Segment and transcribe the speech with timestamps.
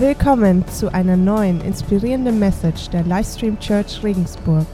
[0.00, 4.64] Willkommen zu einer neuen inspirierenden Message der Livestream Church Regensburg.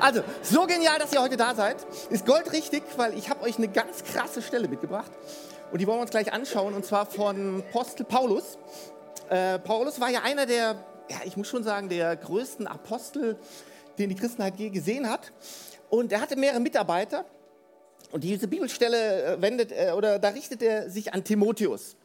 [0.00, 1.76] Also, so genial, dass ihr heute da seid.
[2.08, 5.12] Ist goldrichtig, weil ich habe euch eine ganz krasse Stelle mitgebracht.
[5.70, 8.56] Und die wollen wir uns gleich anschauen, und zwar von Apostel Paulus.
[9.28, 13.36] Äh, Paulus war ja einer der, ja, ich muss schon sagen, der größten Apostel,
[13.98, 15.30] den die Christenheit je gesehen hat.
[15.90, 17.26] Und er hatte mehrere Mitarbeiter.
[18.12, 21.96] Und diese Bibelstelle äh, wendet, äh, oder da richtet er sich an Timotheus.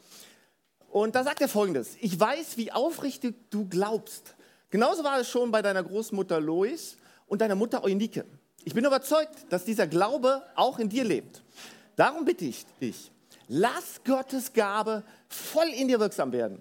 [0.90, 4.36] Und da sagt er folgendes: Ich weiß, wie aufrichtig du glaubst.
[4.70, 8.26] Genauso war es schon bei deiner Großmutter Lois und deiner Mutter Eunike.
[8.64, 11.44] Ich bin überzeugt, dass dieser Glaube auch in dir lebt.
[11.96, 13.12] Darum bitte ich dich,
[13.48, 16.60] lass Gottes Gabe voll in dir wirksam werden.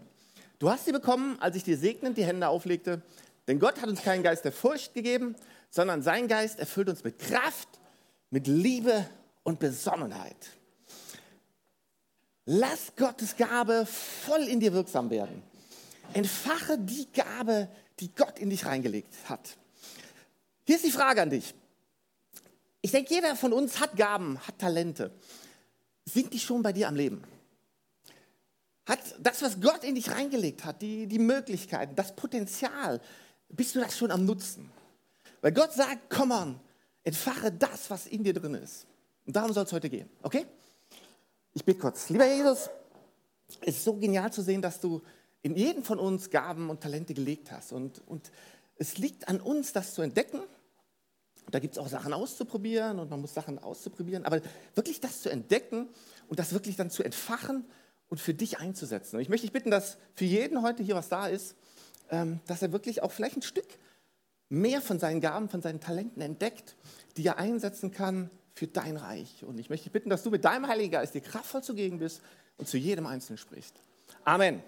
[0.58, 3.02] Du hast sie bekommen, als ich dir segnend die Hände auflegte.
[3.48, 5.34] Denn Gott hat uns keinen Geist der Furcht gegeben,
[5.74, 7.68] sondern sein Geist erfüllt uns mit Kraft,
[8.30, 9.10] mit Liebe
[9.42, 10.36] und Besonnenheit.
[12.44, 15.42] Lass Gottes Gabe voll in dir wirksam werden.
[16.12, 19.56] Entfache die Gabe, die Gott in dich reingelegt hat.
[20.64, 21.52] Hier ist die Frage an dich.
[22.80, 25.10] Ich denke, jeder von uns hat Gaben, hat Talente.
[26.04, 27.24] Sind die schon bei dir am Leben?
[28.86, 33.00] Hat das, was Gott in dich reingelegt hat, die, die Möglichkeiten, das Potenzial,
[33.48, 34.70] bist du das schon am Nutzen?
[35.44, 36.58] Weil Gott sagt, komm on,
[37.02, 38.86] entfache das, was in dir drin ist.
[39.26, 40.46] Und darum soll es heute gehen, okay?
[41.52, 42.08] Ich bitte kurz.
[42.08, 42.70] Lieber Jesus,
[43.60, 45.02] es ist so genial zu sehen, dass du
[45.42, 47.72] in jeden von uns Gaben und Talente gelegt hast.
[47.72, 48.32] Und, und
[48.76, 50.40] es liegt an uns, das zu entdecken.
[51.50, 54.24] Da gibt es auch Sachen auszuprobieren und man muss Sachen auszuprobieren.
[54.24, 54.40] Aber
[54.74, 55.90] wirklich das zu entdecken
[56.26, 57.66] und das wirklich dann zu entfachen
[58.08, 59.16] und für dich einzusetzen.
[59.16, 61.54] Und ich möchte dich bitten, dass für jeden heute hier was da ist,
[62.10, 63.68] ähm, dass er wirklich auch vielleicht ein Stück
[64.48, 66.76] mehr von seinen Gaben, von seinen Talenten entdeckt,
[67.16, 69.44] die er einsetzen kann für dein Reich.
[69.44, 72.22] Und ich möchte dich bitten, dass du mit deinem Heiligen Geist dir kraftvoll zugegen bist
[72.56, 73.74] und zu jedem Einzelnen sprichst.
[74.24, 74.62] Amen.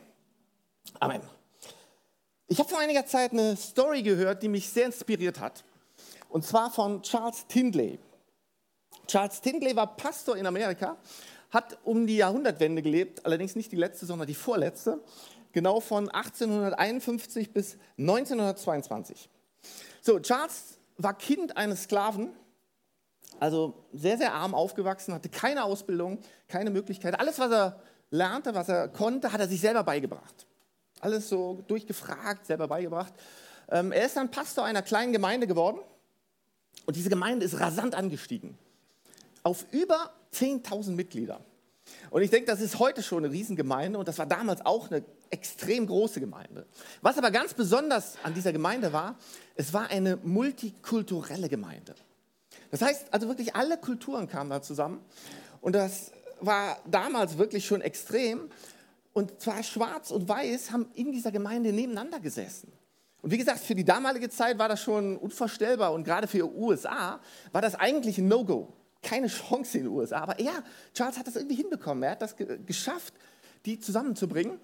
[1.00, 1.20] Amen.
[2.48, 5.64] Ich habe vor einiger Zeit eine Story gehört, die mich sehr inspiriert hat.
[6.28, 7.98] Und zwar von Charles Tindley.
[9.06, 10.96] Charles Tindley war Pastor in Amerika,
[11.50, 15.00] hat um die Jahrhundertwende gelebt, allerdings nicht die letzte, sondern die vorletzte,
[15.52, 19.28] genau von 1851 bis 1922.
[20.02, 22.30] So, Charles war Kind eines Sklaven,
[23.40, 26.18] also sehr, sehr arm aufgewachsen, hatte keine Ausbildung,
[26.48, 27.18] keine Möglichkeit.
[27.18, 30.46] Alles, was er lernte, was er konnte, hat er sich selber beigebracht.
[31.00, 33.12] Alles so durchgefragt, selber beigebracht.
[33.68, 35.80] Ähm, er ist dann Pastor einer kleinen Gemeinde geworden
[36.86, 38.56] und diese Gemeinde ist rasant angestiegen.
[39.42, 41.40] Auf über 10.000 Mitglieder.
[42.10, 45.04] Und ich denke, das ist heute schon eine Riesengemeinde und das war damals auch eine
[45.30, 46.66] extrem große Gemeinde.
[47.02, 49.16] Was aber ganz besonders an dieser Gemeinde war,
[49.54, 51.94] es war eine multikulturelle Gemeinde.
[52.70, 55.00] Das heißt, also wirklich alle Kulturen kamen da zusammen
[55.60, 58.50] und das war damals wirklich schon extrem.
[59.12, 62.70] Und zwar schwarz und weiß haben in dieser Gemeinde nebeneinander gesessen.
[63.22, 66.42] Und wie gesagt, für die damalige Zeit war das schon unvorstellbar und gerade für die
[66.42, 67.18] USA
[67.50, 68.74] war das eigentlich ein No-Go
[69.06, 70.18] keine Chance in den USA.
[70.18, 70.62] Aber er,
[70.92, 72.02] Charles, hat das irgendwie hinbekommen.
[72.02, 73.14] Er hat das geschafft,
[73.64, 74.58] die zusammenzubringen.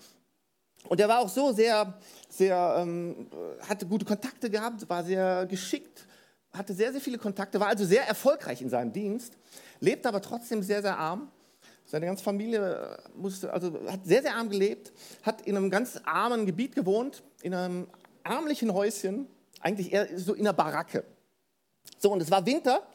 [0.89, 1.99] Und er war auch so sehr,
[2.29, 3.29] sehr, ähm,
[3.69, 6.07] hatte gute Kontakte gehabt, war sehr geschickt,
[6.53, 9.39] hatte sehr, sehr viele Kontakte, war also sehr erfolgreich in seinem Dienst,
[9.81, 11.31] lebte aber trotzdem sehr, sehr arm.
[11.85, 16.47] Seine ganze Familie musste, also hat sehr, sehr arm gelebt, hat in einem ganz armen
[16.47, 17.87] Gebiet gewohnt, in einem
[18.25, 19.27] ärmlichen Häuschen,
[19.61, 21.05] eigentlich eher so in einer Baracke.
[21.99, 22.87] So, und es war Winter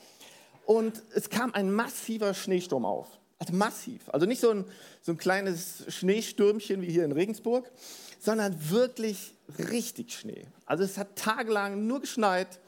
[0.65, 3.07] und es kam ein massiver Schneesturm auf.
[3.39, 4.09] Also massiv.
[4.09, 4.65] Also nicht so ein,
[5.01, 7.71] so ein kleines Schneestürmchen wie hier in Regensburg,
[8.19, 9.35] sondern wirklich
[9.69, 10.47] richtig Schnee.
[10.65, 12.59] Also es hat tagelang nur geschneit,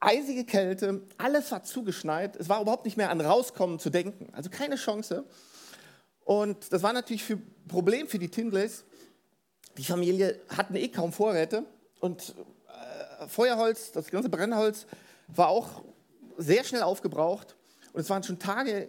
[0.00, 2.36] eisige Kälte, alles war zugeschneit.
[2.36, 4.28] Es war überhaupt nicht mehr an Rauskommen zu denken.
[4.32, 5.24] Also keine Chance.
[6.24, 8.84] Und das war natürlich ein Problem für die Tindleys.
[9.78, 11.64] Die Familie hatten eh kaum Vorräte
[12.00, 12.34] und
[13.20, 14.86] äh, Feuerholz, das ganze Brennholz
[15.28, 15.82] war auch
[16.36, 17.56] sehr schnell aufgebraucht
[17.92, 18.88] und es waren schon Tage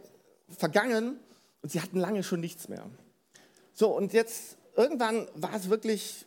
[0.50, 1.20] vergangen
[1.62, 2.86] und sie hatten lange schon nichts mehr.
[3.74, 6.26] So, und jetzt irgendwann war es wirklich,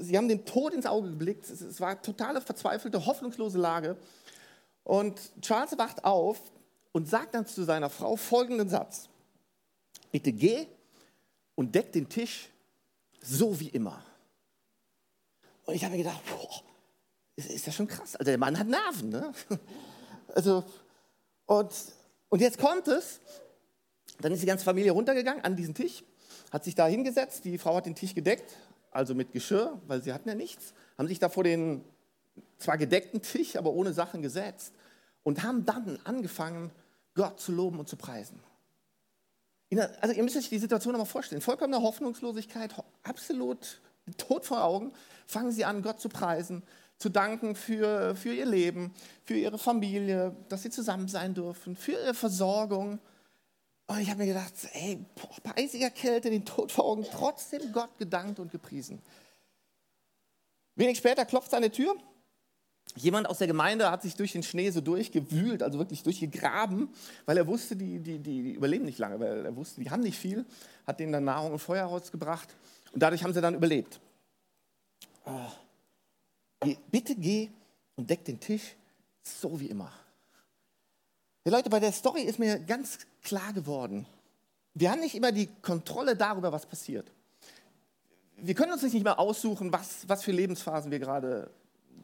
[0.00, 3.96] sie haben den Tod ins Auge geblickt, es war totale verzweifelte, hoffnungslose Lage.
[4.84, 6.40] Und Charles wacht auf
[6.92, 9.08] und sagt dann zu seiner Frau folgenden Satz.
[10.10, 10.66] Bitte geh
[11.54, 12.48] und deck den Tisch
[13.22, 14.02] so wie immer.
[15.66, 16.62] Und ich habe mir gedacht, boah,
[17.36, 18.16] ist, ist das schon krass.
[18.16, 19.10] Also der Mann hat Nerven.
[19.10, 19.32] Ne?
[20.32, 20.62] Also,
[21.46, 21.72] und,
[22.28, 23.18] und jetzt kommt es,
[24.20, 26.04] dann ist die ganze Familie runtergegangen an diesen Tisch,
[26.52, 28.56] hat sich da hingesetzt, die Frau hat den Tisch gedeckt,
[28.90, 31.84] also mit Geschirr, weil sie hatten ja nichts, haben sich da vor den
[32.58, 34.74] zwar gedeckten Tisch, aber ohne Sachen gesetzt.
[35.22, 36.70] und haben dann angefangen,
[37.14, 38.40] Gott zu loben und zu preisen.
[40.00, 41.42] Also ihr müsst euch die Situation nochmal vorstellen.
[41.42, 43.80] Vollkommene Hoffnungslosigkeit, absolut
[44.16, 44.92] Tod vor Augen,
[45.26, 46.62] fangen sie an, Gott zu preisen,
[46.96, 48.92] zu danken für, für ihr Leben,
[49.24, 52.98] für ihre Familie, dass sie zusammen sein dürfen, für ihre Versorgung.
[53.90, 57.72] Und ich habe mir gedacht, ey, boah, bei eisiger Kälte, den Tod vor Augen, trotzdem
[57.72, 59.02] Gott gedankt und gepriesen.
[60.76, 61.96] Wenig später klopft seine Tür
[62.96, 66.88] Jemand aus der Gemeinde hat sich durch den Schnee so durchgewühlt, also wirklich durchgegraben,
[67.24, 70.02] weil er wusste, die, die, die, die überleben nicht lange, weil er wusste, die haben
[70.02, 70.44] nicht viel,
[70.86, 72.48] hat denen dann Nahrung und Feuer rausgebracht
[72.92, 74.00] und dadurch haben sie dann überlebt.
[76.60, 77.50] Äh, bitte geh
[77.94, 78.74] und deck den Tisch,
[79.22, 79.92] so wie immer.
[81.50, 84.06] Leute, bei der Story ist mir ganz klar geworden,
[84.74, 87.10] wir haben nicht immer die Kontrolle darüber, was passiert.
[88.36, 91.50] Wir können uns nicht mehr aussuchen, was, was für Lebensphasen wir gerade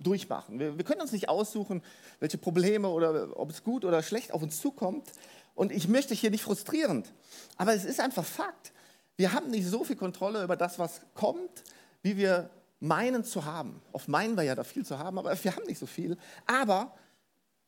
[0.01, 0.59] durchmachen.
[0.59, 1.81] Wir, wir können uns nicht aussuchen,
[2.19, 5.11] welche Probleme oder ob es gut oder schlecht auf uns zukommt.
[5.55, 7.13] Und ich möchte hier nicht frustrierend,
[7.57, 8.73] aber es ist einfach Fakt.
[9.17, 11.63] Wir haben nicht so viel Kontrolle über das, was kommt,
[12.03, 12.51] wie wir
[12.81, 13.81] meinen zu haben.
[13.93, 16.19] Oft meinen wir ja da viel zu haben, aber wir haben nicht so viel.
[16.47, 16.95] Aber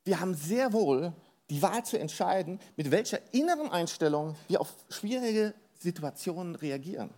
[0.05, 1.15] wir haben sehr wohl
[1.50, 7.11] die Wahl zu entscheiden, mit welcher inneren Einstellung wir auf schwierige Situationen reagieren.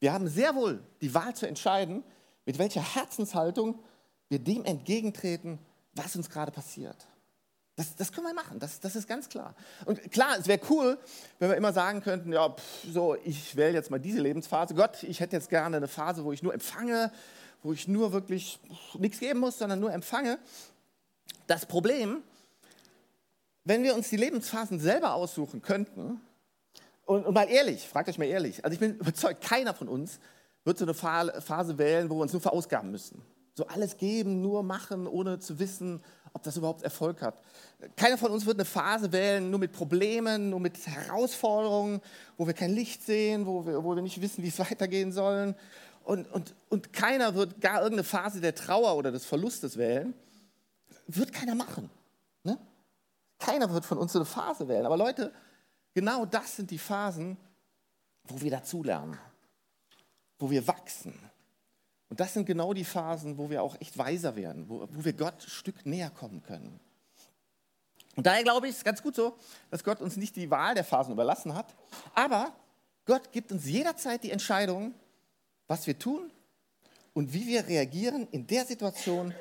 [0.00, 2.04] Wir haben sehr wohl die Wahl zu entscheiden,
[2.46, 3.78] mit welcher Herzenshaltung
[4.28, 5.58] wir dem entgegentreten,
[5.94, 6.96] was uns gerade passiert.
[7.76, 9.56] Das, das, können wir machen, das, das, ist ganz klar.
[9.84, 10.96] Und klar, es wäre cool,
[11.40, 14.74] wenn wir immer sagen könnten, ja, pff, so, ich wähle jetzt mal diese Lebensphase.
[14.74, 17.10] Gott, ich hätte jetzt gerne eine Phase, wo ich nur empfange,
[17.64, 18.60] wo ich nur wirklich
[18.96, 20.38] nichts geben muss, sondern nur empfange.
[21.48, 22.22] Das Problem,
[23.64, 26.20] wenn wir uns die Lebensphasen selber aussuchen könnten,
[27.06, 30.18] und, und mal ehrlich, fragt euch mal ehrlich, also ich bin überzeugt, keiner von uns
[30.64, 33.20] wird so eine Phase wählen, wo wir uns nur verausgaben müssen.
[33.56, 36.02] So alles geben, nur machen, ohne zu wissen,
[36.32, 37.38] ob das überhaupt Erfolg hat.
[37.96, 42.00] Keiner von uns wird eine Phase wählen, nur mit Problemen, nur mit Herausforderungen,
[42.36, 45.54] wo wir kein Licht sehen, wo wir, wo wir nicht wissen, wie es weitergehen sollen.
[46.02, 50.14] Und, und, und keiner wird gar irgendeine Phase der Trauer oder des Verlustes wählen.
[51.06, 51.90] Wird keiner machen.
[53.54, 53.60] Ne?
[53.60, 54.86] Keiner wird von uns so eine Phase wählen.
[54.86, 55.32] Aber Leute,
[55.94, 57.36] genau das sind die Phasen,
[58.24, 59.18] wo wir dazulernen,
[60.38, 61.18] wo wir wachsen
[62.14, 65.12] und das sind genau die Phasen, wo wir auch echt weiser werden, wo, wo wir
[65.14, 66.78] Gott ein Stück näher kommen können.
[68.14, 69.36] Und daher glaube ich, es ist ganz gut so,
[69.70, 71.74] dass Gott uns nicht die Wahl der Phasen überlassen hat,
[72.14, 72.52] aber
[73.04, 74.94] Gott gibt uns jederzeit die Entscheidung,
[75.66, 76.30] was wir tun
[77.14, 79.34] und wie wir reagieren in der Situation,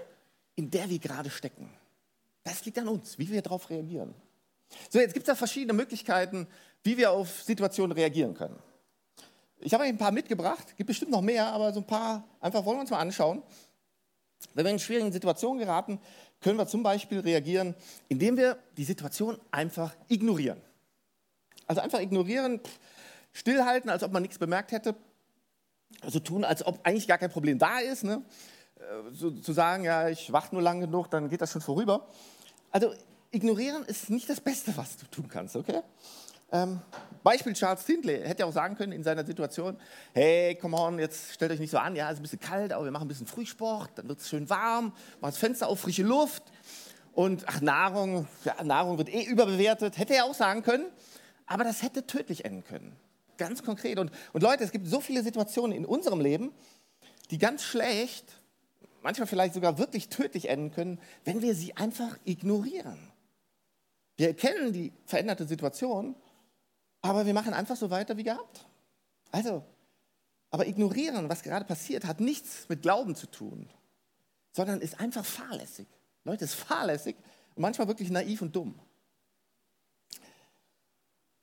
[0.56, 1.69] in der wir gerade stecken.
[2.43, 4.13] Das liegt an uns, wie wir darauf reagieren.
[4.89, 6.47] So, jetzt gibt es da verschiedene Möglichkeiten,
[6.83, 8.57] wie wir auf Situationen reagieren können.
[9.59, 12.65] Ich habe euch ein paar mitgebracht, gibt bestimmt noch mehr, aber so ein paar einfach
[12.65, 13.41] wollen wir uns mal anschauen.
[14.53, 15.99] Wenn wir in schwierigen Situationen geraten,
[16.41, 17.75] können wir zum Beispiel reagieren,
[18.09, 20.61] indem wir die Situation einfach ignorieren.
[21.65, 22.59] Also einfach ignorieren,
[23.31, 24.95] stillhalten, als ob man nichts bemerkt hätte.
[26.01, 28.03] Also tun, als ob eigentlich gar kein Problem da ist.
[28.03, 28.21] Ne?
[28.83, 32.07] Äh, so, zu sagen, ja, ich warte nur lang genug, dann geht das schon vorüber.
[32.71, 32.94] Also
[33.31, 35.81] ignorieren ist nicht das Beste, was du tun kannst, okay?
[36.51, 36.81] Ähm,
[37.24, 39.77] Beispiel Charles Tindley hätte auch sagen können in seiner Situation,
[40.13, 42.74] hey, come on, jetzt stellt euch nicht so an, ja, es ist ein bisschen kalt,
[42.74, 44.88] aber wir machen ein bisschen Frühsport, dann wird es schön warm,
[45.19, 46.44] machen das Fenster auf, frische Luft
[47.13, 50.86] und ach, Nahrung, ja, Nahrung wird eh überbewertet, hätte er auch sagen können,
[51.48, 52.96] aber das hätte tödlich enden können.
[53.38, 53.98] Ganz konkret.
[53.98, 56.51] Und, und Leute, es gibt so viele Situationen in unserem Leben,
[57.31, 58.25] die ganz schlecht,
[59.03, 62.98] manchmal vielleicht sogar wirklich tödlich enden können, wenn wir sie einfach ignorieren.
[64.15, 66.15] Wir erkennen die veränderte Situation
[67.03, 68.65] aber wir machen einfach so weiter wie gehabt.
[69.29, 69.63] Also,
[70.50, 73.69] aber ignorieren, was gerade passiert, hat nichts mit Glauben zu tun,
[74.53, 75.86] sondern ist einfach fahrlässig.
[76.24, 77.17] Leute, ist fahrlässig
[77.55, 78.79] und manchmal wirklich naiv und dumm.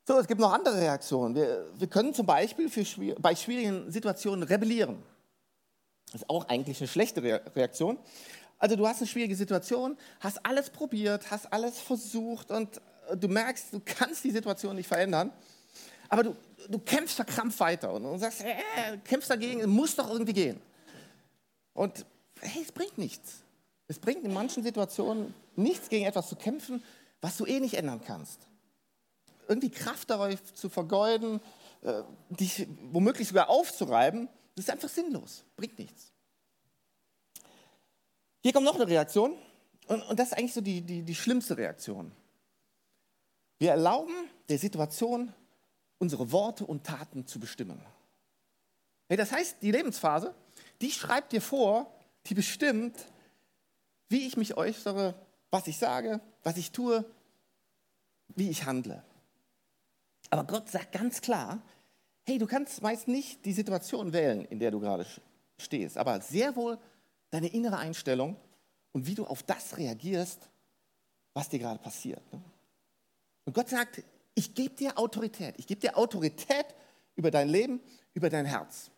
[0.09, 1.35] So, es gibt noch andere Reaktionen.
[1.35, 5.03] Wir, wir können zum Beispiel für, bei schwierigen Situationen rebellieren.
[6.13, 7.99] Das ist auch eigentlich eine schlechte Reaktion.
[8.59, 12.81] Also du hast eine schwierige Situation, hast alles probiert, hast alles versucht und
[13.17, 15.33] du merkst, du kannst die Situation nicht verändern,
[16.09, 16.37] aber du,
[16.69, 20.61] du kämpfst verkrampft weiter und, und sagst, äh, kämpfst dagegen, es muss doch irgendwie gehen.
[21.73, 22.05] Und
[22.41, 23.43] hey, es bringt nichts.
[23.89, 26.83] Es bringt in manchen Situationen nichts, gegen etwas zu kämpfen,
[27.21, 28.41] was du eh nicht ändern kannst.
[29.49, 31.41] Irgendwie Kraft darauf zu vergeuden,
[31.83, 36.13] äh, dich womöglich sogar aufzureiben, das ist einfach sinnlos, bringt nichts.
[38.43, 39.37] Hier kommt noch eine Reaktion
[39.87, 42.13] und, und das ist eigentlich so die, die, die schlimmste Reaktion.
[43.59, 44.15] Wir erlauben
[44.49, 45.33] der Situation
[45.99, 47.81] unsere Worte und Taten zu bestimmen.
[49.09, 50.35] Hey, das heißt, die Lebensphase,
[50.81, 51.93] die schreibt dir vor,
[52.27, 53.07] die bestimmt,
[54.09, 55.15] wie ich mich äußere,
[55.51, 57.05] was ich sage, was ich tue,
[58.29, 59.03] wie ich handle.
[60.31, 61.61] Aber Gott sagt ganz klar,
[62.31, 65.05] hey, du kannst meist nicht die Situation wählen, in der du gerade
[65.59, 66.79] stehst, aber sehr wohl
[67.31, 68.37] deine innere Einstellung
[68.93, 70.49] und wie du auf das reagierst,
[71.35, 72.23] was dir gerade passiert.
[72.33, 72.41] Ne?
[73.47, 74.05] Und Gott sagt,
[74.37, 75.57] ich gebe dir Autorität.
[75.59, 76.67] Ich gebe dir Autorität
[77.17, 77.81] über dein Leben,
[78.15, 78.93] über dein Herz.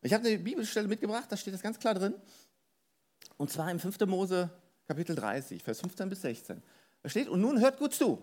[0.00, 2.14] Ich habe eine Bibelstelle mitgebracht, da steht das ganz klar drin.
[3.36, 4.00] Und zwar im 5.
[4.06, 4.48] Mose
[4.86, 6.62] Kapitel 30, Vers 15 bis 16.
[7.02, 8.22] Da steht, und nun hört gut zu.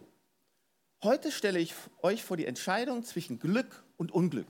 [1.03, 4.47] Heute stelle ich euch vor die Entscheidung zwischen Glück und Unglück,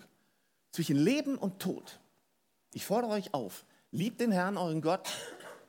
[0.71, 1.99] zwischen Leben und Tod.
[2.73, 5.09] Ich fordere euch auf, liebt den Herrn, euren Gott,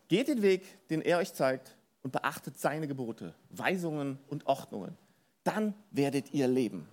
[0.09, 4.97] geht den Weg, den er euch zeigt und beachtet seine Gebote, Weisungen und Ordnungen.
[5.45, 6.89] Dann werdet ihr leben.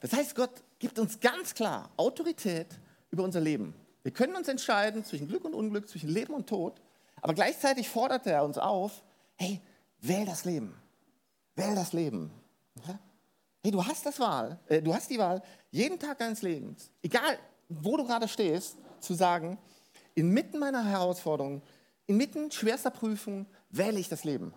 [0.00, 2.66] Das heißt, Gott gibt uns ganz klar Autorität
[3.10, 3.74] über unser Leben.
[4.02, 6.80] Wir können uns entscheiden zwischen Glück und Unglück, zwischen Leben und Tod,
[7.20, 9.02] aber gleichzeitig fordert er uns auf,
[9.36, 9.60] hey,
[10.00, 10.74] wähl das Leben.
[11.56, 12.30] Wähl das Leben.
[13.62, 17.38] Hey, du hast das Wahl, äh, du hast die Wahl, jeden Tag deines Lebens, egal
[17.68, 19.58] wo du gerade stehst, zu sagen,
[20.14, 21.62] inmitten meiner Herausforderungen,
[22.06, 24.54] inmitten schwerster Prüfung wähle ich das Leben.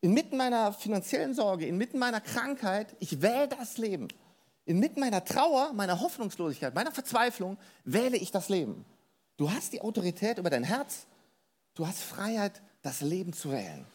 [0.00, 4.08] Inmitten meiner finanziellen Sorge, inmitten meiner Krankheit, ich wähle das Leben.
[4.66, 8.84] Inmitten meiner Trauer, meiner Hoffnungslosigkeit, meiner Verzweiflung wähle ich das Leben.
[9.36, 11.06] Du hast die Autorität über dein Herz,
[11.74, 13.86] du hast Freiheit, das Leben zu wählen.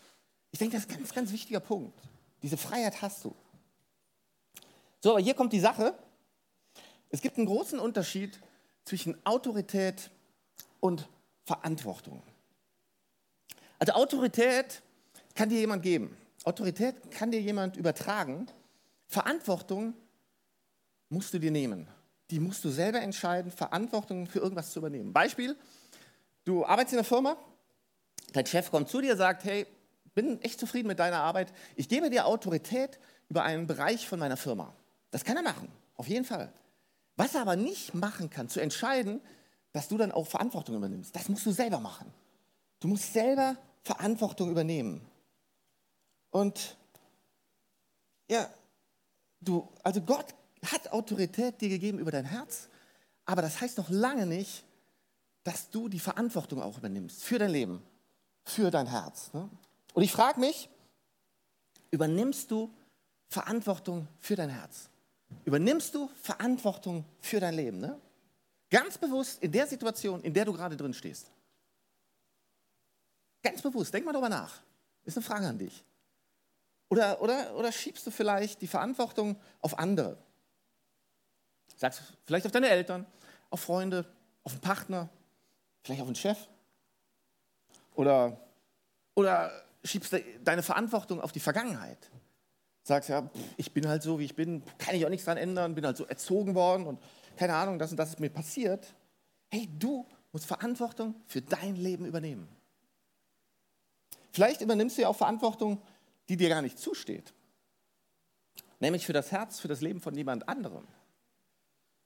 [0.52, 2.00] Ich denke, das ist ein ganz, ganz wichtiger Punkt.
[2.42, 3.36] Diese Freiheit hast du.
[5.02, 5.94] So, aber hier kommt die Sache.
[7.10, 8.40] Es gibt einen großen Unterschied
[8.84, 10.12] zwischen Autorität
[10.80, 11.08] und
[11.46, 12.22] Verantwortung.
[13.80, 14.82] Also Autorität
[15.36, 16.16] kann dir jemand geben.
[16.44, 18.48] Autorität kann dir jemand übertragen.
[19.08, 19.94] Verantwortung
[21.10, 21.88] musst du dir nehmen.
[22.30, 25.14] Die musst du selber entscheiden, Verantwortung für irgendwas zu übernehmen.
[25.14, 25.56] Beispiel,
[26.46, 27.38] du arbeitest in einer Firma,
[28.34, 29.66] dein Chef kommt zu dir und sagt, hey,
[30.14, 34.38] bin echt zufrieden mit deiner Arbeit, ich gebe dir Autorität über einen Bereich von meiner
[34.38, 34.76] Firma.
[35.12, 36.52] Das kann er machen, auf jeden Fall.
[37.16, 39.22] Was er aber nicht machen kann, zu entscheiden,
[39.72, 42.12] dass du dann auch Verantwortung übernimmst, das musst du selber machen.
[42.80, 45.02] Du musst selber Verantwortung übernehmen.
[46.32, 46.78] Und
[48.30, 48.50] ja,
[49.42, 50.34] du, also Gott
[50.66, 52.70] hat Autorität dir gegeben über dein Herz,
[53.26, 54.64] aber das heißt noch lange nicht,
[55.44, 57.82] dass du die Verantwortung auch übernimmst für dein Leben,
[58.44, 59.34] für dein Herz.
[59.34, 59.50] Ne?
[59.94, 60.70] Und ich frage mich,
[61.92, 62.74] übernimmst du
[63.28, 64.89] Verantwortung für dein Herz?
[65.46, 67.80] Übernimmst du Verantwortung für dein Leben?
[67.80, 68.00] Ne?
[68.70, 71.32] Ganz bewusst in der Situation, in der du gerade drin stehst.
[73.42, 74.62] Ganz bewusst, denk mal darüber nach.
[75.06, 75.84] Ist eine Frage an dich.
[76.90, 80.18] Oder, oder, oder schiebst du vielleicht die Verantwortung auf andere?
[81.78, 83.06] Sagst vielleicht auf deine Eltern,
[83.50, 84.06] auf Freunde,
[84.44, 85.10] auf einen Partner,
[85.84, 86.38] vielleicht auf einen Chef?
[87.96, 88.40] Oder,
[89.16, 89.52] oder
[89.84, 92.10] schiebst du deine Verantwortung auf die Vergangenheit?
[92.84, 95.76] Sagst ja, ich bin halt so, wie ich bin, kann ich auch nichts dran ändern,
[95.76, 97.00] bin halt so erzogen worden und
[97.38, 98.94] keine Ahnung, das und das ist mir passiert.
[99.50, 102.48] Hey, du musst Verantwortung für dein Leben übernehmen.
[104.32, 105.82] Vielleicht übernimmst du ja auch Verantwortung,
[106.28, 107.34] die dir gar nicht zusteht.
[108.80, 110.88] Nämlich für das Herz, für das Leben von jemand anderem.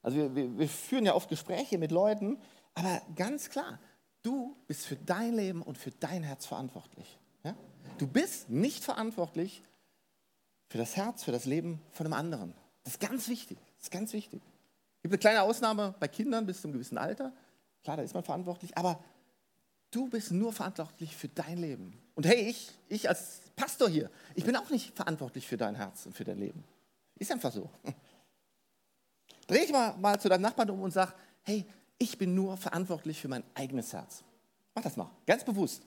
[0.01, 2.39] Also wir, wir, wir führen ja oft Gespräche mit Leuten,
[2.73, 3.79] aber ganz klar,
[4.21, 7.19] du bist für dein Leben und für dein Herz verantwortlich.
[7.43, 7.55] Ja?
[7.97, 9.61] Du bist nicht verantwortlich
[10.73, 12.55] für das Herz, für das Leben von einem anderen.
[12.83, 13.59] Das ist ganz wichtig.
[13.77, 14.41] Das ist ganz wichtig.
[14.41, 17.31] Es gibt eine kleine Ausnahme bei Kindern bis zu einem gewissen Alter.
[17.83, 18.99] Klar, da ist man verantwortlich, aber
[19.91, 22.01] du bist nur verantwortlich für dein Leben.
[22.15, 26.07] Und hey, ich, ich als Pastor hier, ich bin auch nicht verantwortlich für dein Herz
[26.07, 26.63] und für dein Leben.
[27.19, 27.69] Ist einfach so.
[29.45, 31.13] Dreh dich mal, mal zu deinem Nachbarn um und sag,
[31.43, 31.67] hey,
[31.99, 34.23] ich bin nur verantwortlich für mein eigenes Herz.
[34.73, 35.83] Mach das mal, ganz bewusst.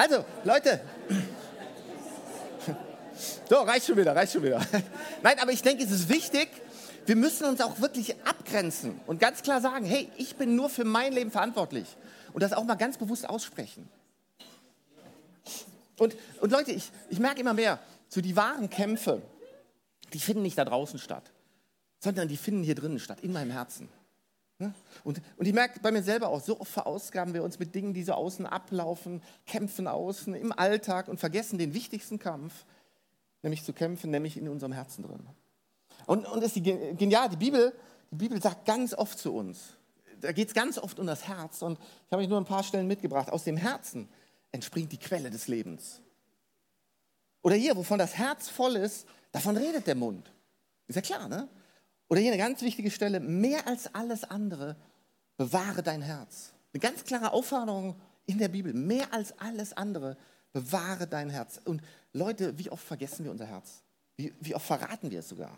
[0.00, 0.80] Also, Leute.
[3.50, 4.64] So, reicht schon wieder, reicht schon wieder.
[5.22, 6.48] Nein, aber ich denke, es ist wichtig,
[7.04, 10.84] wir müssen uns auch wirklich abgrenzen und ganz klar sagen, hey, ich bin nur für
[10.84, 11.84] mein Leben verantwortlich
[12.32, 13.90] und das auch mal ganz bewusst aussprechen.
[15.98, 17.78] Und, und Leute, ich, ich merke immer mehr,
[18.08, 19.20] so die wahren Kämpfe,
[20.14, 21.30] die finden nicht da draußen statt,
[21.98, 23.90] sondern die finden hier drinnen statt, in meinem Herzen.
[25.04, 27.94] Und, und ich merke bei mir selber auch, so oft verausgaben wir uns mit Dingen,
[27.94, 32.64] die so außen ablaufen, kämpfen außen im Alltag und vergessen den wichtigsten Kampf,
[33.42, 35.26] nämlich zu kämpfen, nämlich in unserem Herzen drin.
[36.06, 37.72] Und, und ist die, genial, die Bibel,
[38.10, 39.76] die Bibel sagt ganz oft zu uns,
[40.20, 41.62] da geht es ganz oft um das Herz.
[41.62, 43.30] Und ich habe euch nur ein paar Stellen mitgebracht.
[43.30, 44.08] Aus dem Herzen
[44.52, 46.00] entspringt die Quelle des Lebens.
[47.42, 50.30] Oder hier, wovon das Herz voll ist, davon redet der Mund.
[50.86, 51.48] Ist ja klar, ne?
[52.10, 54.76] Oder hier eine ganz wichtige Stelle, mehr als alles andere,
[55.36, 56.52] bewahre dein Herz.
[56.74, 57.94] Eine ganz klare Aufforderung
[58.26, 60.16] in der Bibel, mehr als alles andere,
[60.52, 61.60] bewahre dein Herz.
[61.64, 63.82] Und Leute, wie oft vergessen wir unser Herz?
[64.16, 65.56] Wie, wie oft verraten wir es sogar?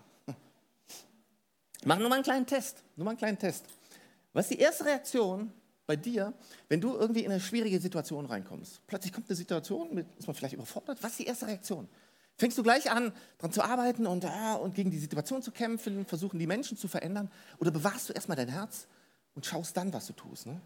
[1.84, 2.84] Mach nur mal einen kleinen Test.
[2.96, 3.64] Nur mal einen kleinen Test.
[4.34, 5.50] Was ist die erste Reaktion
[5.86, 6.34] bei dir,
[6.68, 8.86] wenn du irgendwie in eine schwierige Situation reinkommst?
[8.86, 11.02] Plötzlich kommt eine Situation, ist man vielleicht überfordert.
[11.02, 11.88] Was ist die erste Reaktion?
[12.36, 16.04] Fängst du gleich an, daran zu arbeiten und, ah, und gegen die Situation zu kämpfen,
[16.06, 17.30] versuchen, die Menschen zu verändern?
[17.58, 18.86] Oder bewahrst du erstmal dein Herz
[19.34, 20.46] und schaust dann, was du tust?
[20.46, 20.60] Ne?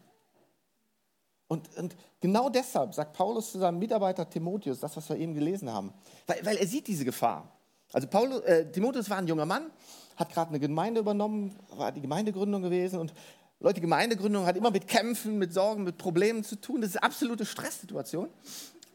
[1.48, 5.70] Und, und, genau deshalb sagt Paulus zu seinem Mitarbeiter Timotheus, das, was wir eben gelesen
[5.70, 5.92] haben,
[6.26, 7.52] weil, weil er sieht diese Gefahr.
[7.92, 9.70] Also Paulus, äh, Timotheus war ein junger Mann,
[10.16, 13.12] hat gerade eine Gemeinde übernommen, war die Gemeindegründung gewesen und
[13.58, 16.82] Leute, Gemeindegründung hat immer mit Kämpfen, mit Sorgen, mit Problemen zu tun.
[16.82, 18.28] Das ist eine absolute Stresssituation.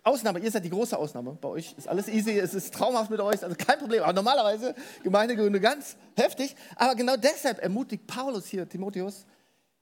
[0.04, 1.38] Ausnahme, ihr seid die große Ausnahme.
[1.40, 4.02] Bei euch ist alles easy, es ist traumhaft mit euch, also kein Problem.
[4.02, 6.56] Aber normalerweise Gemeindegründung ganz heftig.
[6.76, 9.26] Aber genau deshalb ermutigt Paulus hier Timotheus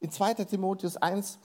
[0.01, 0.33] in 2.
[0.45, 1.39] Timotheus 1,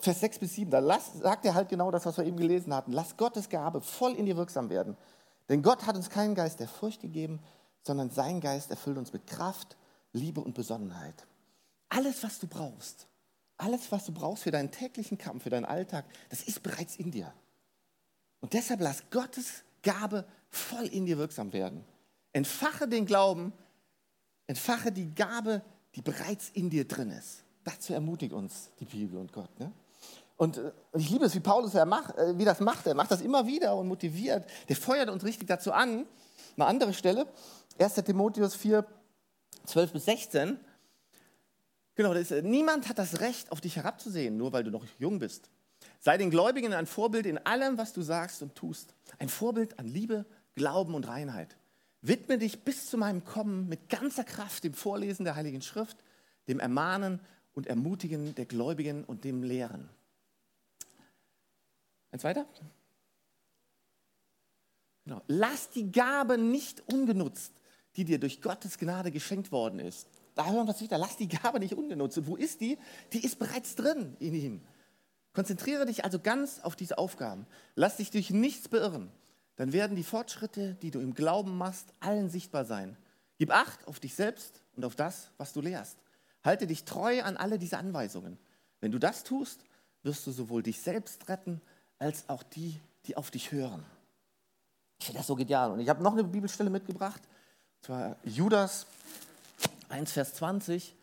[0.00, 0.70] Vers 6 bis 7.
[0.70, 2.92] Da lass, sagt er halt genau das, was wir eben gelesen hatten.
[2.92, 4.96] Lass Gottes Gabe voll in dir wirksam werden.
[5.48, 7.40] Denn Gott hat uns keinen Geist der Furcht gegeben,
[7.82, 9.76] sondern sein Geist erfüllt uns mit Kraft,
[10.12, 11.26] Liebe und Besonnenheit.
[11.88, 13.06] Alles, was du brauchst,
[13.58, 17.10] alles, was du brauchst für deinen täglichen Kampf, für deinen Alltag, das ist bereits in
[17.10, 17.32] dir.
[18.42, 21.84] Und deshalb lass Gottes Gabe voll in dir wirksam werden.
[22.32, 23.52] Entfache den Glauben,
[24.46, 25.62] entfache die Gabe,
[25.94, 27.44] die bereits in dir drin ist.
[27.64, 29.58] Dazu ermutigt uns die Bibel und Gott.
[29.58, 29.72] Ne?
[30.36, 32.86] Und, äh, ich liebe es, wie Paulus er macht, äh, wie das macht.
[32.86, 34.44] Er macht das immer wieder und motiviert.
[34.68, 36.04] Der feuert uns richtig dazu an.
[36.56, 37.28] Eine andere Stelle,
[37.78, 37.94] 1.
[37.94, 38.84] Timotheus 4,
[39.66, 40.58] 12 bis 16.
[41.94, 45.20] Genau, ist, äh, niemand hat das Recht, auf dich herabzusehen, nur weil du noch jung
[45.20, 45.48] bist.
[46.00, 48.94] Sei den Gläubigen ein Vorbild in allem, was du sagst und tust.
[49.18, 51.56] Ein Vorbild an Liebe, Glauben und Reinheit.
[52.00, 55.96] Widme dich bis zu meinem Kommen mit ganzer Kraft dem Vorlesen der Heiligen Schrift,
[56.48, 57.20] dem Ermahnen
[57.54, 59.88] und Ermutigen der Gläubigen und dem Lehren.
[62.10, 62.46] Eins weiter?
[65.04, 65.22] Genau.
[65.26, 67.52] Lass die Gabe nicht ungenutzt,
[67.96, 70.06] die dir durch Gottes Gnade geschenkt worden ist.
[70.34, 70.98] Da hören wir es wieder.
[70.98, 72.18] Lass die Gabe nicht ungenutzt.
[72.18, 72.78] Und wo ist die?
[73.12, 74.62] Die ist bereits drin in ihm.
[75.32, 77.46] Konzentriere dich also ganz auf diese Aufgaben.
[77.74, 79.10] Lass dich durch nichts beirren.
[79.56, 82.96] Dann werden die Fortschritte, die du im Glauben machst, allen sichtbar sein.
[83.38, 85.98] Gib Acht auf dich selbst und auf das, was du lehrst.
[86.44, 88.38] Halte dich treu an alle diese Anweisungen.
[88.80, 89.64] Wenn du das tust,
[90.02, 91.60] wirst du sowohl dich selbst retten,
[91.98, 93.84] als auch die, die auf dich hören.
[94.98, 95.70] Ich finde das so genial.
[95.72, 97.22] Und ich habe noch eine Bibelstelle mitgebracht,
[97.76, 98.86] und zwar Judas
[99.88, 100.94] 1, Vers 20.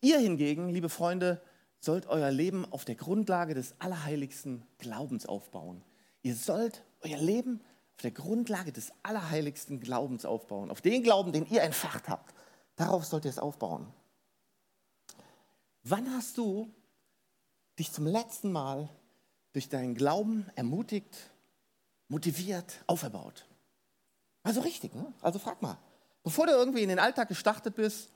[0.00, 1.40] Ihr hingegen, liebe Freunde,
[1.82, 5.82] sollt euer Leben auf der Grundlage des allerheiligsten Glaubens aufbauen.
[6.22, 7.60] Ihr sollt euer Leben
[7.96, 10.70] auf der Grundlage des allerheiligsten Glaubens aufbauen.
[10.70, 12.32] Auf den Glauben, den ihr entfacht habt.
[12.76, 13.92] Darauf sollt ihr es aufbauen.
[15.82, 16.72] Wann hast du
[17.80, 18.88] dich zum letzten Mal
[19.52, 21.30] durch deinen Glauben ermutigt,
[22.06, 23.44] motiviert, auferbaut.
[24.44, 25.12] Also richtig, ne?
[25.20, 25.78] Also frag mal.
[26.22, 28.11] Bevor du irgendwie in den Alltag gestartet bist,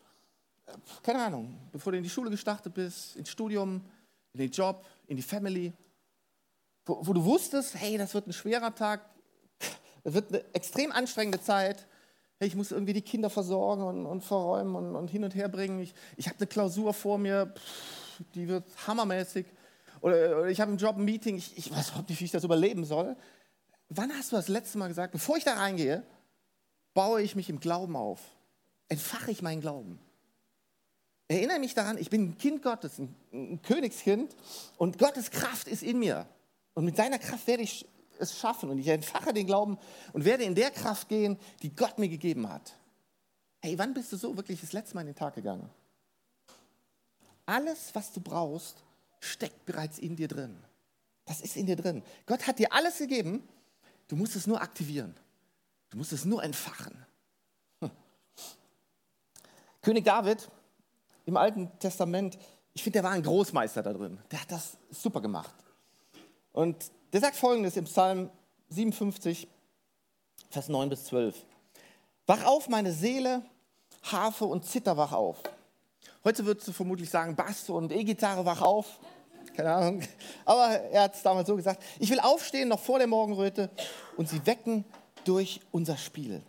[1.03, 3.85] keine Ahnung, bevor du in die Schule gestartet bist, ins Studium,
[4.33, 5.73] in den Job, in die Family,
[6.85, 9.09] wo, wo du wusstest, hey, das wird ein schwerer Tag,
[10.05, 11.87] das wird eine extrem anstrengende Zeit,
[12.39, 15.49] hey, ich muss irgendwie die Kinder versorgen und, und verräumen und, und, hin und her
[15.49, 19.47] bringen, ich, ich habe eine Klausur vor mir, pff, die wird hammermäßig,
[20.01, 22.31] oder, oder ich habe im Job ein Meeting, ich, ich weiß überhaupt nicht, wie ich
[22.31, 23.17] das überleben soll.
[23.89, 26.03] Wann hast du das letzte Mal gesagt, bevor ich da reingehe,
[26.93, 28.21] baue ich mich im Glauben auf,
[28.89, 30.01] entfache ich meinen Glauben?
[31.29, 34.37] Erinnere mich daran, ich bin ein Kind Gottes, ein, Königskind
[34.77, 36.27] und Gottes Kraft ist in mir.
[36.75, 37.87] Und mit seiner Kraft werde ich
[38.19, 39.79] es schaffen und ich entfache den Glauben
[40.13, 42.75] und werde in der Kraft gehen, die Gott mir gegeben hat.
[43.61, 45.69] Hey, wann bist du so wirklich das letzte Mal in den Tag gegangen?
[47.45, 48.83] Alles, was du brauchst,
[49.21, 50.57] steckt bereits in dir drin.
[51.25, 52.03] Das ist in dir drin.
[52.27, 53.47] Gott hat dir alles gegeben,
[54.09, 55.15] du musst es nur aktivieren.
[55.91, 57.05] Du musst es nur entfachen.
[57.81, 57.91] Hm.
[59.83, 60.49] König David
[61.27, 62.39] im Alten Testament,
[62.73, 64.19] ich finde, der war ein Großmeister da drin.
[64.31, 65.55] Der hat das super gemacht.
[66.53, 66.77] Und
[67.13, 68.31] der sagt folgendes im Psalm
[68.71, 69.47] 57,
[70.51, 71.35] Vers 9 bis 12.
[72.27, 73.43] Wach auf, meine Seele,
[74.03, 75.43] Harfe und Zither, wach auf.
[76.25, 78.99] Heute würdest du vermutlich sagen, Bass und E-Gitarre, wach auf.
[79.55, 80.03] Keine Ahnung.
[80.45, 81.83] Aber er hat es damals so gesagt.
[81.99, 83.71] Ich will aufstehen noch vor der Morgenröte
[84.17, 84.85] und sie wecken
[85.25, 86.43] durch unser Spiel.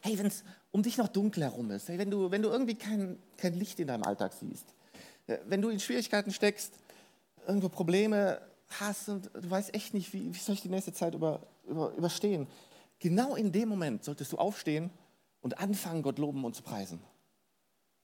[0.00, 3.18] Hey, wenn es um dich noch dunkel herum ist, wenn, du, wenn du irgendwie kein,
[3.36, 4.74] kein Licht in deinem Alltag siehst,
[5.26, 6.74] äh, wenn du in Schwierigkeiten steckst,
[7.46, 8.40] irgendwo Probleme
[8.80, 11.92] hast und du weißt echt nicht, wie, wie soll ich die nächste Zeit über, über,
[11.94, 12.46] überstehen,
[12.98, 14.90] genau in dem Moment solltest du aufstehen
[15.40, 17.00] und anfangen, Gott loben und zu preisen.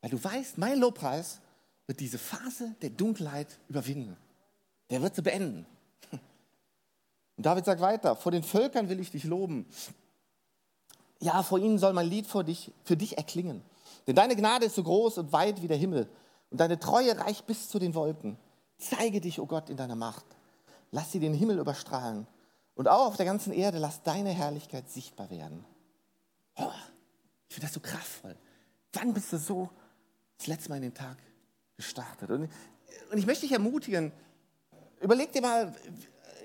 [0.00, 1.40] Weil du weißt, mein Lobpreis
[1.86, 4.16] wird diese Phase der Dunkelheit überwinden.
[4.90, 5.66] Der wird sie beenden.
[7.36, 9.66] Und David sagt weiter, vor den Völkern will ich dich loben.
[11.20, 13.62] Ja, vor ihnen soll mein Lied für dich, für dich erklingen.
[14.06, 16.08] Denn deine Gnade ist so groß und weit wie der Himmel
[16.50, 18.36] und deine Treue reicht bis zu den Wolken.
[18.78, 20.24] Zeige dich, o oh Gott, in deiner Macht.
[20.90, 22.26] Lass sie den Himmel überstrahlen.
[22.74, 25.64] Und auch auf der ganzen Erde lass deine Herrlichkeit sichtbar werden.
[26.56, 26.70] Oh,
[27.48, 28.36] ich finde das so kraftvoll.
[28.92, 29.70] Wann bist du so
[30.38, 31.16] das letzte Mal in den Tag
[31.76, 32.30] gestartet?
[32.30, 32.48] Und,
[33.10, 34.12] und ich möchte dich ermutigen,
[35.00, 35.74] überleg dir mal,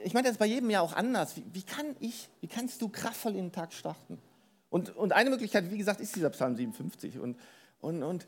[0.03, 1.35] ich meine, das ist bei jedem ja auch anders.
[1.35, 4.19] Wie, wie, kann ich, wie kannst du kraftvoll in den Tag starten?
[4.69, 7.19] Und, und eine Möglichkeit, wie gesagt, ist dieser Psalm 57.
[7.19, 7.37] Und,
[7.79, 8.27] und, und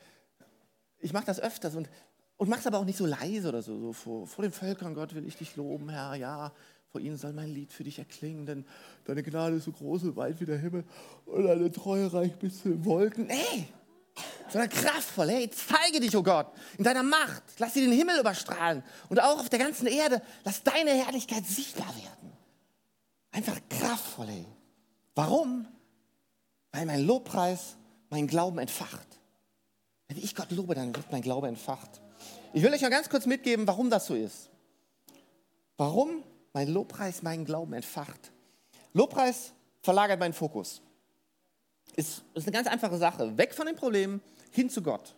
[0.99, 1.89] ich mache das öfters und,
[2.38, 4.93] und mache es aber auch nicht so leise oder so, so vor, vor den Völkern,
[4.93, 6.51] Gott will ich dich loben, Herr, ja,
[6.91, 8.65] vor ihnen soll mein Lied für dich erklingen, denn
[9.06, 10.84] deine Gnade ist so groß und weit wie der Himmel
[11.25, 13.30] und deine Treue reicht bis zu den Wolken.
[13.30, 13.67] Ey,
[14.49, 15.30] sondern kraftvoll.
[15.30, 17.43] Hey, zeige dich, oh Gott, in deiner Macht.
[17.60, 20.21] Lass sie den Himmel überstrahlen und auch auf der ganzen Erde.
[20.43, 22.34] Lass deine Herrlichkeit sichtbar werden.
[23.32, 24.45] Einfach kraftvoll, hey.
[25.15, 25.67] Warum?
[26.71, 27.75] Weil mein Lobpreis
[28.10, 29.07] meinen Glauben entfacht.
[30.07, 32.01] Wenn ich Gott lobe, dann wird mein Glaube entfacht.
[32.53, 34.49] Ich will euch mal ganz kurz mitgeben, warum das so ist.
[35.77, 38.31] Warum mein Lobpreis meinen Glauben entfacht.
[38.93, 40.81] Lobpreis verlagert meinen Fokus.
[41.95, 43.38] Ist, ist eine ganz einfache Sache.
[43.38, 45.15] Weg von den Problemen, hin zu Gott.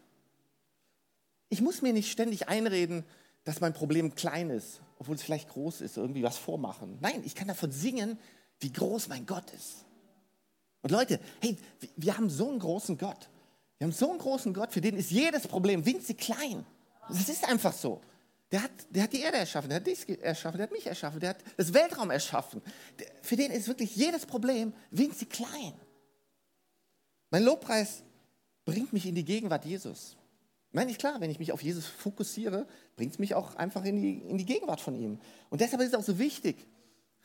[1.49, 3.03] Ich muss mir nicht ständig einreden,
[3.43, 6.97] dass mein Problem klein ist, obwohl es vielleicht groß ist, irgendwie was vormachen.
[7.01, 8.17] Nein, ich kann davon singen,
[8.59, 9.85] wie groß mein Gott ist.
[10.83, 11.57] Und Leute, hey,
[11.95, 13.29] wir haben so einen großen Gott.
[13.77, 16.65] Wir haben so einen großen Gott, für den ist jedes Problem winzig klein.
[17.09, 18.01] Das ist einfach so.
[18.51, 21.19] Der hat, der hat die Erde erschaffen, der hat dich erschaffen, der hat mich erschaffen,
[21.19, 22.61] der hat das Weltraum erschaffen.
[23.21, 25.73] Für den ist wirklich jedes Problem winzig klein.
[27.31, 28.03] Mein Lobpreis
[28.63, 30.17] bringt mich in die Gegenwart Jesus.
[30.71, 34.01] Meine ich klar, wenn ich mich auf Jesus fokussiere, bringt es mich auch einfach in
[34.01, 35.19] die, in die Gegenwart von ihm.
[35.49, 36.67] Und deshalb ist es auch so wichtig,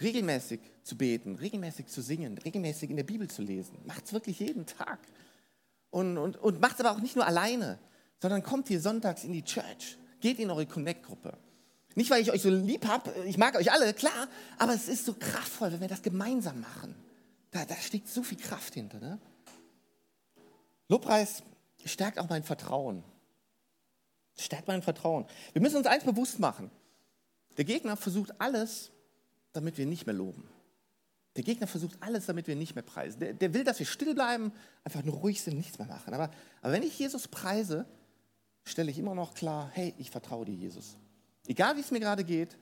[0.00, 3.78] regelmäßig zu beten, regelmäßig zu singen, regelmäßig in der Bibel zu lesen.
[3.84, 5.00] Macht es wirklich jeden Tag.
[5.90, 7.78] Und, und, und macht es aber auch nicht nur alleine,
[8.20, 11.36] sondern kommt hier sonntags in die Church, geht in eure Connect-Gruppe.
[11.94, 15.04] Nicht, weil ich euch so lieb habe, ich mag euch alle, klar, aber es ist
[15.04, 16.94] so kraftvoll, wenn wir das gemeinsam machen.
[17.50, 19.00] Da, da steckt so viel Kraft hinter.
[19.00, 19.18] Ne?
[20.88, 21.42] Lobpreis
[21.84, 23.02] stärkt auch mein Vertrauen.
[24.36, 25.26] Stärkt mein Vertrauen.
[25.52, 26.70] Wir müssen uns eins bewusst machen.
[27.56, 28.92] Der Gegner versucht alles,
[29.52, 30.48] damit wir nicht mehr loben.
[31.36, 33.20] Der Gegner versucht alles, damit wir nicht mehr preisen.
[33.20, 36.12] Der, der will, dass wir still bleiben, einfach nur ruhig sind, nichts mehr machen.
[36.12, 36.30] Aber,
[36.62, 37.86] aber wenn ich Jesus preise,
[38.64, 40.96] stelle ich immer noch klar, hey, ich vertraue dir, Jesus.
[41.46, 42.56] Egal, wie es mir gerade geht,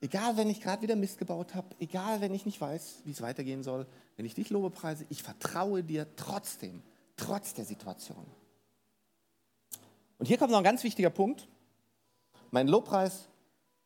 [0.00, 3.22] egal, wenn ich gerade wieder Mist gebaut habe, egal, wenn ich nicht weiß, wie es
[3.22, 6.82] weitergehen soll, wenn ich dich lobe, preise, ich vertraue dir trotzdem
[7.16, 8.26] trotz der Situation.
[10.18, 11.48] Und hier kommt noch ein ganz wichtiger Punkt.
[12.50, 13.28] Mein Lobpreis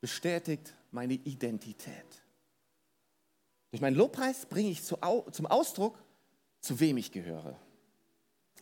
[0.01, 2.22] bestätigt meine Identität.
[3.73, 5.99] Durch meinen Lobpreis bringe ich zum Ausdruck,
[6.61, 7.57] zu wem ich gehöre.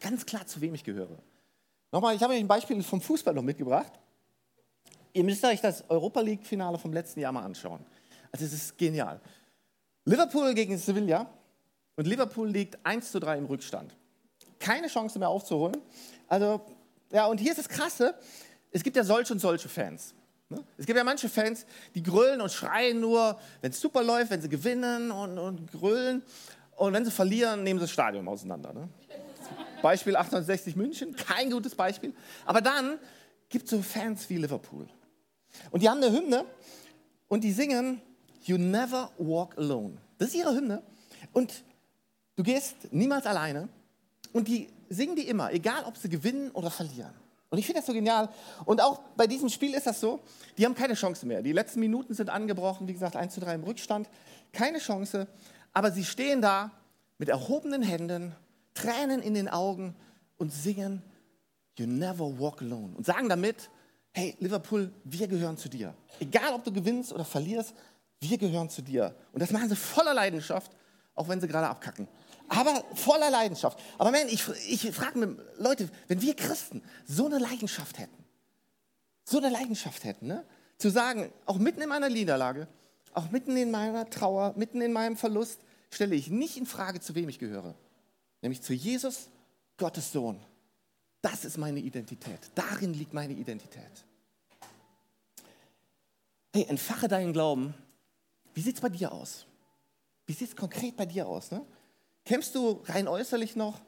[0.01, 1.18] Ganz klar, zu wem ich gehöre.
[1.92, 3.92] Nochmal, ich habe euch ein Beispiel vom Fußball noch mitgebracht.
[5.12, 7.85] Ihr müsst euch das Europa League-Finale vom letzten Jahr mal anschauen.
[8.33, 9.20] Also es ist genial.
[10.07, 11.29] Liverpool gegen Sevilla
[11.96, 13.94] und Liverpool liegt 1 zu 3 im Rückstand
[14.61, 15.77] keine Chance mehr aufzuholen.
[16.29, 16.61] Also,
[17.11, 18.14] ja, und hier ist das Krasse,
[18.70, 20.14] es gibt ja solche und solche Fans.
[20.50, 20.64] Ne?
[20.76, 24.42] Es gibt ja manche Fans, die grölen und schreien nur, wenn es super läuft, wenn
[24.42, 26.22] sie gewinnen und, und grölen.
[26.76, 28.72] Und wenn sie verlieren, nehmen sie das Stadion auseinander.
[28.72, 28.88] Ne?
[29.80, 32.14] Beispiel 1860 München, kein gutes Beispiel.
[32.44, 32.98] Aber dann
[33.48, 34.88] gibt es so Fans wie Liverpool.
[35.70, 36.44] Und die haben eine Hymne
[37.28, 38.00] und die singen
[38.42, 39.98] You Never Walk Alone.
[40.18, 40.82] Das ist ihre Hymne.
[41.32, 41.64] Und
[42.36, 43.68] du gehst niemals alleine.
[44.32, 47.14] Und die singen die immer, egal ob sie gewinnen oder verlieren.
[47.50, 48.28] Und ich finde das so genial.
[48.64, 50.20] Und auch bei diesem Spiel ist das so,
[50.56, 51.42] die haben keine Chance mehr.
[51.42, 54.08] Die letzten Minuten sind angebrochen, wie gesagt, 1 zu 3 im Rückstand.
[54.52, 55.26] Keine Chance.
[55.72, 56.70] Aber sie stehen da
[57.18, 58.34] mit erhobenen Händen,
[58.74, 59.96] Tränen in den Augen
[60.38, 61.02] und singen
[61.76, 62.94] You never walk alone.
[62.96, 63.70] Und sagen damit,
[64.12, 65.94] hey Liverpool, wir gehören zu dir.
[66.18, 67.74] Egal ob du gewinnst oder verlierst,
[68.20, 69.14] wir gehören zu dir.
[69.32, 70.72] Und das machen sie voller Leidenschaft,
[71.14, 72.06] auch wenn sie gerade abkacken
[72.50, 73.78] aber voller Leidenschaft.
[73.96, 78.24] Aber man, ich, ich frage mich, Leute, wenn wir Christen so eine Leidenschaft hätten,
[79.24, 80.44] so eine Leidenschaft hätten, ne?
[80.76, 82.66] zu sagen, auch mitten in meiner Niederlage,
[83.14, 85.60] auch mitten in meiner Trauer, mitten in meinem Verlust,
[85.90, 87.76] stelle ich nicht in Frage, zu wem ich gehöre,
[88.42, 89.28] nämlich zu Jesus,
[89.76, 90.40] Gottes Sohn.
[91.22, 92.40] Das ist meine Identität.
[92.56, 94.04] Darin liegt meine Identität.
[96.52, 97.74] Hey, entfache deinen Glauben.
[98.54, 99.46] Wie sieht es bei dir aus?
[100.26, 101.52] Wie sieht es konkret bei dir aus?
[101.52, 101.64] Ne?
[102.30, 103.80] Kämpfst du rein äußerlich noch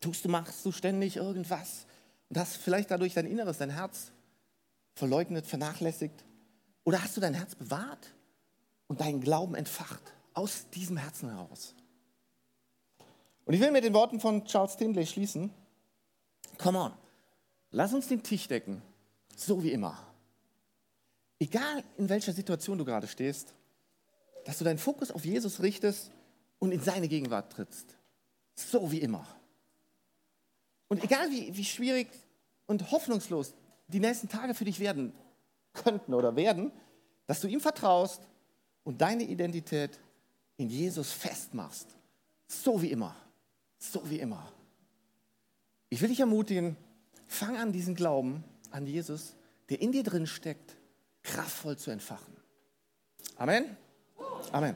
[0.00, 1.84] Tust du, machst du ständig irgendwas
[2.30, 4.10] und hast vielleicht dadurch dein Inneres, dein Herz
[4.94, 6.24] verleugnet, vernachlässigt?
[6.84, 8.14] Oder hast du dein Herz bewahrt
[8.88, 10.00] und deinen Glauben entfacht
[10.32, 11.74] aus diesem Herzen heraus?
[13.44, 15.52] Und ich will mit den Worten von Charles Tindley schließen.
[16.56, 16.92] Come on,
[17.70, 18.80] lass uns den Tisch decken,
[19.36, 19.98] so wie immer.
[21.38, 23.52] Egal in welcher Situation du gerade stehst,
[24.46, 26.12] dass du deinen Fokus auf Jesus richtest
[26.58, 27.96] und in seine Gegenwart trittst.
[28.54, 29.26] So wie immer.
[30.88, 32.08] Und egal wie, wie schwierig
[32.66, 33.54] und hoffnungslos
[33.88, 35.12] die nächsten Tage für dich werden
[35.72, 36.72] könnten oder werden,
[37.26, 38.22] dass du ihm vertraust
[38.84, 39.98] und deine Identität
[40.56, 41.88] in Jesus festmachst.
[42.48, 43.14] So wie immer.
[43.78, 44.52] So wie immer.
[45.88, 46.76] Ich will dich ermutigen,
[47.26, 49.36] fang an, diesen Glauben an Jesus,
[49.68, 50.76] der in dir drin steckt,
[51.22, 52.36] kraftvoll zu entfachen.
[53.36, 53.76] Amen.
[54.52, 54.74] Amen.